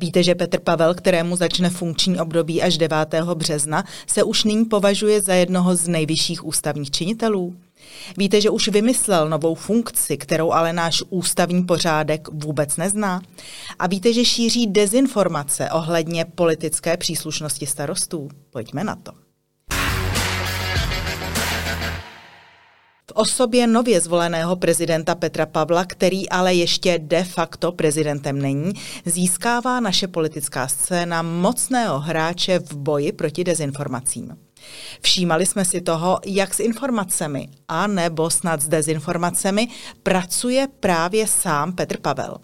Víte, 0.00 0.22
že 0.22 0.34
Petr 0.34 0.60
Pavel, 0.60 0.94
kterému 0.94 1.36
začne 1.36 1.70
funkční 1.70 2.20
období 2.20 2.62
až 2.62 2.78
9. 2.78 3.14
března, 3.34 3.84
se 4.06 4.22
už 4.22 4.44
nyní 4.44 4.64
považuje 4.64 5.20
za 5.20 5.34
jednoho 5.34 5.76
z 5.76 5.88
nejvyšších 5.88 6.46
ústavních 6.46 6.90
činitelů? 6.90 7.56
Víte, 8.16 8.40
že 8.40 8.50
už 8.50 8.68
vymyslel 8.68 9.28
novou 9.28 9.54
funkci, 9.54 10.16
kterou 10.16 10.52
ale 10.52 10.72
náš 10.72 11.02
ústavní 11.10 11.64
pořádek 11.64 12.28
vůbec 12.32 12.76
nezná? 12.76 13.20
A 13.78 13.86
víte, 13.86 14.12
že 14.12 14.24
šíří 14.24 14.66
dezinformace 14.66 15.70
ohledně 15.70 16.24
politické 16.24 16.96
příslušnosti 16.96 17.66
starostů? 17.66 18.28
Pojďme 18.50 18.84
na 18.84 18.96
to. 18.96 19.27
Osobě 23.18 23.66
nově 23.66 24.00
zvoleného 24.00 24.56
prezidenta 24.56 25.14
Petra 25.14 25.46
Pavla, 25.46 25.84
který 25.84 26.28
ale 26.28 26.54
ještě 26.54 26.98
de 26.98 27.24
facto 27.24 27.72
prezidentem 27.72 28.38
není, 28.38 28.72
získává 29.04 29.80
naše 29.80 30.08
politická 30.08 30.68
scéna 30.68 31.22
mocného 31.22 31.98
hráče 31.98 32.58
v 32.58 32.74
boji 32.76 33.12
proti 33.12 33.44
dezinformacím. 33.44 34.36
Všímali 35.00 35.46
jsme 35.46 35.64
si 35.64 35.80
toho, 35.80 36.18
jak 36.26 36.54
s 36.54 36.60
informacemi 36.60 37.48
a 37.68 37.86
nebo 37.86 38.30
snad 38.30 38.62
s 38.62 38.68
dezinformacemi 38.68 39.68
pracuje 40.02 40.68
právě 40.80 41.26
sám 41.26 41.72
Petr 41.72 42.00
Pavel. 42.00 42.36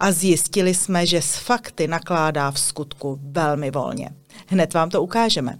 A 0.00 0.12
zjistili 0.12 0.74
jsme, 0.74 1.06
že 1.06 1.22
s 1.22 1.36
fakty 1.36 1.88
nakládá 1.88 2.50
v 2.50 2.60
skutku 2.60 3.18
velmi 3.22 3.70
volně. 3.70 4.10
Hned 4.46 4.74
vám 4.74 4.90
to 4.90 5.02
ukážeme. 5.02 5.58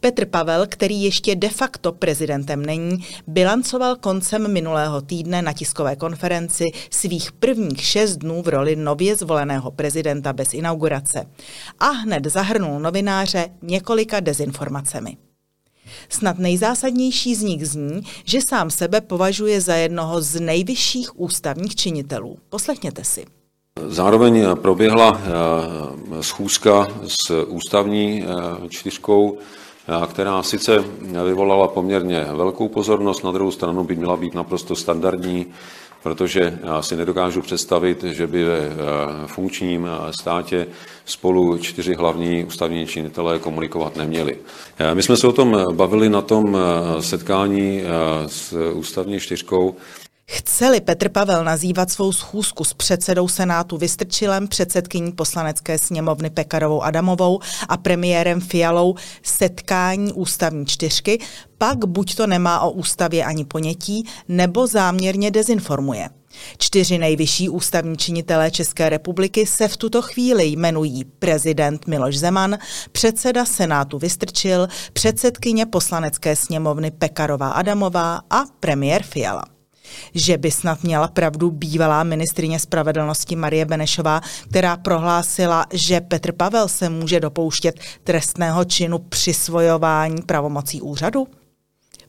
Petr 0.00 0.26
Pavel, 0.26 0.66
který 0.66 1.02
ještě 1.02 1.36
de 1.36 1.48
facto 1.48 1.92
prezidentem 1.92 2.66
není, 2.66 3.06
bilancoval 3.26 3.96
koncem 3.96 4.52
minulého 4.52 5.00
týdne 5.00 5.42
na 5.42 5.52
tiskové 5.52 5.96
konferenci 5.96 6.70
svých 6.90 7.32
prvních 7.32 7.84
šest 7.84 8.16
dnů 8.16 8.42
v 8.42 8.48
roli 8.48 8.76
nově 8.76 9.16
zvoleného 9.16 9.70
prezidenta 9.70 10.32
bez 10.32 10.54
inaugurace 10.54 11.26
a 11.78 11.86
hned 11.86 12.26
zahrnul 12.26 12.80
novináře 12.80 13.48
několika 13.62 14.20
dezinformacemi. 14.20 15.16
Snad 16.08 16.38
nejzásadnější 16.38 17.34
z 17.34 17.42
nich 17.42 17.68
zní, 17.68 18.02
že 18.24 18.40
sám 18.40 18.70
sebe 18.70 19.00
považuje 19.00 19.60
za 19.60 19.74
jednoho 19.74 20.22
z 20.22 20.40
nejvyšších 20.40 21.20
ústavních 21.20 21.74
činitelů. 21.74 22.38
Poslechněte 22.48 23.04
si. 23.04 23.39
Zároveň 23.86 24.46
proběhla 24.54 25.20
eh, 25.20 26.22
schůzka 26.22 26.88
s 27.06 27.44
ústavní 27.44 28.24
eh, 28.24 28.68
čtyřkou, 28.68 29.38
eh, 29.38 30.06
která 30.06 30.42
sice 30.42 30.84
vyvolala 31.24 31.68
poměrně 31.68 32.26
velkou 32.32 32.68
pozornost, 32.68 33.24
na 33.24 33.32
druhou 33.32 33.50
stranu 33.50 33.84
by 33.84 33.96
měla 33.96 34.16
být 34.16 34.34
naprosto 34.34 34.76
standardní 34.76 35.46
protože 36.02 36.58
si 36.80 36.96
nedokážu 36.96 37.42
představit, 37.42 38.02
že 38.04 38.26
by 38.26 38.44
ve 38.44 38.70
funkčním 39.26 39.88
státě 40.20 40.66
spolu 41.04 41.58
čtyři 41.58 41.94
hlavní 41.94 42.44
ústavní 42.44 42.86
činitelé 42.86 43.38
komunikovat 43.38 43.96
neměli. 43.96 44.38
My 44.94 45.02
jsme 45.02 45.16
se 45.16 45.26
o 45.26 45.32
tom 45.32 45.56
bavili 45.72 46.08
na 46.08 46.20
tom 46.20 46.58
setkání 47.00 47.82
s 48.26 48.72
ústavní 48.72 49.20
čtyřkou 49.20 49.74
Chceli 50.32 50.80
Petr 50.80 51.08
Pavel 51.08 51.44
nazývat 51.44 51.90
svou 51.90 52.12
schůzku 52.12 52.64
s 52.64 52.74
předsedou 52.74 53.28
Senátu 53.28 53.76
Vystrčilem, 53.76 54.48
předsedkyní 54.48 55.12
poslanecké 55.12 55.78
sněmovny 55.78 56.30
Pekarovou 56.30 56.82
Adamovou 56.82 57.40
a 57.68 57.76
premiérem 57.76 58.40
Fialou 58.40 58.94
setkání 59.22 60.12
ústavní 60.12 60.66
čtyřky, 60.66 61.18
pak 61.58 61.84
buď 61.84 62.14
to 62.14 62.26
nemá 62.26 62.60
o 62.60 62.70
ústavě 62.70 63.24
ani 63.24 63.44
ponětí, 63.44 64.06
nebo 64.28 64.66
záměrně 64.66 65.30
dezinformuje. 65.30 66.08
Čtyři 66.58 66.98
nejvyšší 66.98 67.48
ústavní 67.48 67.96
činitelé 67.96 68.50
České 68.50 68.88
republiky 68.88 69.46
se 69.46 69.68
v 69.68 69.76
tuto 69.76 70.02
chvíli 70.02 70.46
jmenují 70.46 71.04
prezident 71.04 71.86
Miloš 71.86 72.18
Zeman, 72.18 72.58
předseda 72.92 73.44
Senátu 73.44 73.98
Vystrčil, 73.98 74.68
předsedkyně 74.92 75.66
poslanecké 75.66 76.36
sněmovny 76.36 76.90
Pekarová 76.90 77.50
Adamová 77.50 78.20
a 78.30 78.44
premiér 78.60 79.02
Fiala 79.02 79.44
že 80.14 80.38
by 80.38 80.50
snad 80.50 80.82
měla 80.82 81.08
pravdu 81.08 81.50
bývalá 81.50 82.04
ministrině 82.04 82.58
spravedlnosti 82.58 83.36
Marie 83.36 83.64
Benešová, 83.64 84.20
která 84.48 84.76
prohlásila, 84.76 85.66
že 85.72 86.00
Petr 86.00 86.32
Pavel 86.32 86.68
se 86.68 86.88
může 86.88 87.20
dopouštět 87.20 87.80
trestného 88.04 88.64
činu 88.64 88.98
přisvojování 88.98 90.22
pravomocí 90.22 90.80
úřadu? 90.80 91.39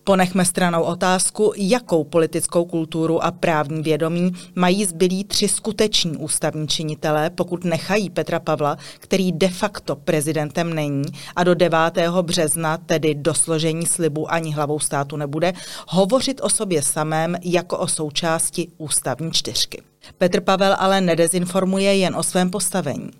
Ponechme 0.03 0.45
stranou 0.45 0.84
otázku, 0.84 1.53
jakou 1.57 2.03
politickou 2.03 2.66
kulturu 2.66 3.23
a 3.23 3.31
právní 3.31 3.81
vědomí 3.81 4.31
mají 4.56 4.85
zbylí 4.85 5.23
tři 5.23 5.47
skuteční 5.47 6.17
ústavní 6.17 6.67
činitelé, 6.67 7.29
pokud 7.29 7.63
nechají 7.63 8.09
Petra 8.09 8.39
Pavla, 8.39 8.78
který 9.00 9.31
de 9.31 9.50
facto 9.50 9.95
prezidentem 9.95 10.73
není 10.73 11.03
a 11.35 11.44
do 11.44 11.56
9. 11.56 11.79
března, 12.22 12.78
tedy 12.78 13.16
do 13.16 13.34
složení 13.34 13.85
slibu 13.85 14.34
ani 14.34 14.51
hlavou 14.51 14.79
státu 14.79 15.17
nebude, 15.17 15.53
hovořit 15.88 16.41
o 16.44 16.50
sobě 16.50 16.81
samém 16.81 17.35
jako 17.44 17.78
o 17.78 17.88
součásti 17.88 18.68
ústavní 18.78 19.31
čtyřky. 19.31 19.81
Petr 20.18 20.41
Pavel 20.41 20.75
ale 20.79 21.01
nedezinformuje 21.01 21.95
jen 21.97 22.16
o 22.16 22.23
svém 22.23 22.50
postavení. 22.50 23.12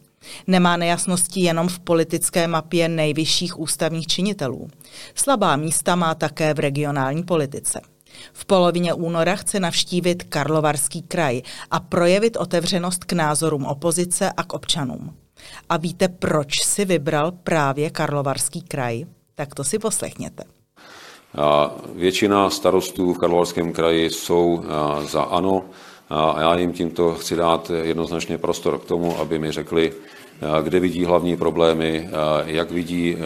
Nemá 0.48 0.78
nejasnosti 0.78 1.40
jenom 1.40 1.68
v 1.68 1.80
politické 1.80 2.48
mapě 2.48 2.90
nejvyšších 2.90 3.60
ústavních 3.60 4.08
činitelů. 4.08 4.68
Slabá 5.16 5.56
místa 5.56 5.96
má 5.96 6.16
také 6.16 6.54
v 6.54 6.60
regionální 6.60 7.24
politice. 7.24 7.82
V 8.34 8.46
polovině 8.46 8.94
února 8.94 9.36
chce 9.36 9.60
navštívit 9.60 10.24
Karlovarský 10.24 11.02
kraj 11.02 11.42
a 11.72 11.80
projevit 11.80 12.38
otevřenost 12.38 13.04
k 13.04 13.14
názorům 13.14 13.66
opozice 13.66 14.32
a 14.38 14.44
k 14.44 14.54
občanům. 14.54 15.16
A 15.70 15.78
víte, 15.78 16.08
proč 16.08 16.64
si 16.64 16.86
vybral 16.86 17.32
právě 17.32 17.90
Karlovarský 17.90 18.62
kraj? 18.62 19.06
Tak 19.36 19.56
to 19.56 19.64
si 19.64 19.80
poslechněte. 19.80 20.44
A 21.38 21.72
většina 21.96 22.50
starostů 22.50 23.14
v 23.14 23.18
Karlovarském 23.18 23.74
kraji 23.74 24.10
jsou 24.10 24.64
za 25.06 25.22
ano 25.22 25.66
a 26.12 26.42
já 26.42 26.58
jim 26.58 26.74
tímto 26.74 27.14
chci 27.14 27.36
dát 27.36 27.72
jednoznačně 27.84 28.38
prostor 28.38 28.80
k 28.80 28.86
tomu, 28.86 29.20
aby 29.20 29.40
mi 29.40 29.52
řekli, 29.52 29.94
kde 30.64 30.80
vidí 30.80 31.06
hlavní 31.06 31.38
problémy, 31.38 32.10
jak 32.46 32.72
vidí 32.72 33.18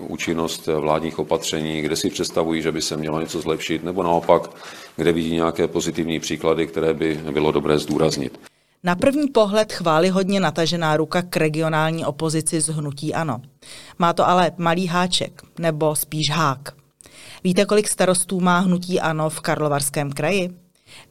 účinnost 0.00 0.66
vládních 0.66 1.18
opatření, 1.18 1.82
kde 1.82 1.96
si 1.96 2.10
představují, 2.10 2.62
že 2.62 2.72
by 2.72 2.82
se 2.82 2.96
mělo 2.96 3.20
něco 3.20 3.40
zlepšit, 3.40 3.84
nebo 3.84 4.02
naopak, 4.02 4.50
kde 4.96 5.12
vidí 5.12 5.34
nějaké 5.34 5.68
pozitivní 5.68 6.20
příklady, 6.20 6.66
které 6.66 6.94
by 6.94 7.20
bylo 7.30 7.52
dobré 7.52 7.78
zdůraznit. 7.78 8.40
Na 8.84 8.96
první 8.96 9.28
pohled 9.28 9.72
chváli 9.72 10.08
hodně 10.08 10.40
natažená 10.40 10.96
ruka 10.96 11.22
k 11.22 11.36
regionální 11.36 12.04
opozici 12.04 12.60
z 12.60 12.68
hnutí 12.68 13.14
ANO. 13.14 13.40
Má 13.98 14.12
to 14.12 14.28
ale 14.28 14.52
malý 14.56 14.86
háček, 14.86 15.42
nebo 15.58 15.96
spíš 15.96 16.30
hák. 16.30 16.72
Víte, 17.44 17.64
kolik 17.64 17.88
starostů 17.88 18.40
má 18.40 18.58
hnutí 18.58 19.00
ANO 19.00 19.30
v 19.30 19.40
Karlovarském 19.40 20.12
kraji? 20.12 20.50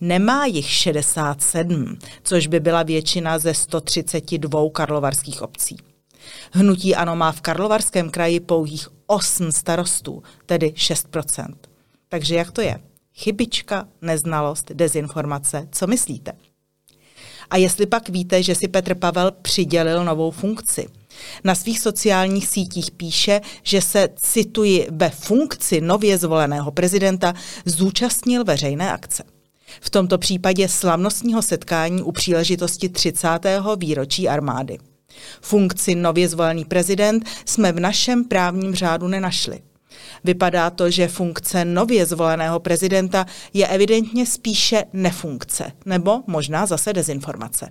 Nemá 0.02 0.46
jich 0.46 0.70
67, 0.70 1.98
což 2.24 2.48
by 2.48 2.60
byla 2.60 2.84
většina 2.84 3.40
ze 3.40 3.54
132 3.54 4.70
karlovarských 4.74 5.42
obcí. 5.42 5.78
Hnutí 6.52 6.96
ANO 6.96 7.16
má 7.16 7.32
v 7.32 7.42
Karlovarském 7.42 8.10
kraji 8.10 8.40
pouhých 8.40 8.88
8 9.08 9.52
starostů, 9.52 10.24
tedy 10.46 10.68
6% 10.68 11.46
Takže 12.10 12.36
jak 12.36 12.52
to 12.52 12.62
je? 12.62 12.80
Chybička, 13.14 13.88
neznalost, 14.02 14.72
dezinformace, 14.72 15.68
co 15.72 15.88
myslíte? 15.88 16.32
A 17.50 17.58
jestli 17.58 17.86
pak 17.86 18.10
víte, 18.10 18.44
že 18.44 18.56
si 18.56 18.68
Petr 18.68 18.96
Pavel 18.96 19.32
přidělil 19.32 20.06
novou 20.06 20.32
funkci. 20.32 20.88
Na 21.44 21.56
svých 21.56 21.80
sociálních 21.80 22.48
sítích 22.48 22.92
píše, 22.92 23.42
že 23.64 23.82
se, 23.82 24.10
cituji, 24.16 24.88
ve 24.92 25.10
funkci 25.10 25.82
nově 25.82 26.18
zvoleného 26.18 26.72
prezidenta 26.72 27.34
zúčastnil 27.66 28.44
veřejné 28.44 28.92
akce. 28.92 29.24
V 29.82 29.90
tomto 29.90 30.18
případě 30.18 30.68
slavnostního 30.68 31.42
setkání 31.42 32.04
u 32.04 32.12
příležitosti 32.12 32.90
30. 32.90 33.28
výročí 33.78 34.30
armády. 34.30 34.78
Funkci 35.42 35.96
nově 35.96 36.30
zvolený 36.30 36.66
prezident 36.66 37.26
jsme 37.46 37.72
v 37.72 37.80
našem 37.80 38.24
právním 38.24 38.76
řádu 38.76 39.08
nenašli. 39.08 39.62
Vypadá 40.24 40.70
to, 40.70 40.90
že 40.90 41.08
funkce 41.08 41.66
nově 41.66 42.06
zvoleného 42.06 42.60
prezidenta 42.60 43.26
je 43.54 43.68
evidentně 43.68 44.26
spíše 44.26 44.84
nefunkce, 44.94 45.72
nebo 45.86 46.22
možná 46.28 46.66
zase 46.66 46.94
dezinformace. 46.94 47.70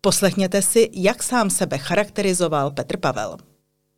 Poslechněte 0.00 0.62
si, 0.62 0.90
jak 0.92 1.22
sám 1.22 1.50
sebe 1.50 1.78
charakterizoval 1.78 2.70
Petr 2.70 2.96
Pavel. 2.96 3.36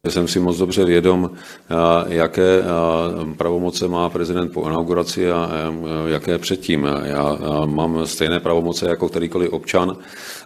Jsem 0.07 0.29
si 0.29 0.41
moc 0.41 0.59
dobře 0.59 0.85
vědom, 0.85 1.31
jaké 2.09 2.63
pravomoce 3.37 3.89
má 3.89 4.11
prezident 4.11 4.53
po 4.53 4.69
inauguraci 4.69 5.31
a 5.31 5.51
jaké 6.07 6.39
předtím. 6.39 6.89
Já 7.03 7.39
mám 7.65 8.07
stejné 8.07 8.41
pravomoce 8.41 8.89
jako 8.89 9.09
kterýkoliv 9.09 9.51
občan, 9.53 9.97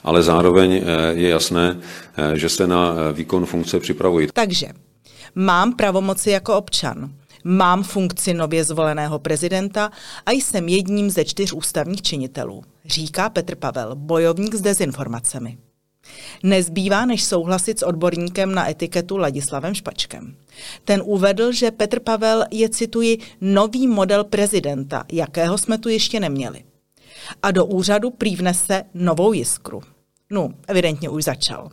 ale 0.04 0.22
zároveň 0.22 0.72
e, 0.72 0.82
je 1.14 1.28
jasné, 1.28 1.80
e, 2.16 2.38
že 2.38 2.48
se 2.48 2.66
na 2.66 2.94
výkon 3.12 3.46
funkce 3.46 3.80
připravují. 3.80 4.28
Takže 4.32 4.66
mám 5.34 5.72
pravomoci 5.72 6.30
jako 6.30 6.56
občan, 6.56 7.10
mám 7.44 7.82
funkci 7.82 8.34
nově 8.34 8.64
zvoleného 8.64 9.18
prezidenta 9.18 9.90
a 10.26 10.30
jsem 10.30 10.68
jedním 10.68 11.10
ze 11.10 11.24
čtyř 11.24 11.52
ústavních 11.52 12.02
činitelů, 12.02 12.62
říká 12.84 13.28
Petr 13.28 13.54
Pavel, 13.54 13.96
bojovník 13.96 14.54
s 14.54 14.60
dezinformacemi. 14.60 15.58
Nezbývá, 16.42 17.06
než 17.06 17.24
souhlasit 17.24 17.78
s 17.78 17.82
odborníkem 17.82 18.54
na 18.54 18.70
etiketu 18.70 19.16
Ladislavem 19.16 19.74
Špačkem. 19.74 20.36
Ten 20.84 21.02
uvedl, 21.04 21.52
že 21.52 21.70
Petr 21.70 22.00
Pavel 22.00 22.44
je, 22.50 22.68
cituji, 22.68 23.18
nový 23.40 23.86
model 23.86 24.24
prezidenta, 24.24 25.04
jakého 25.12 25.58
jsme 25.58 25.78
tu 25.78 25.88
ještě 25.88 26.20
neměli. 26.20 26.64
A 27.42 27.50
do 27.50 27.66
úřadu 27.66 28.10
prý 28.10 28.36
novou 28.94 29.32
jiskru. 29.32 29.82
No, 30.30 30.48
evidentně 30.68 31.08
už 31.08 31.24
začal. 31.24 31.70